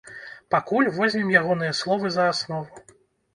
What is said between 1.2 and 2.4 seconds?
ягоныя словы за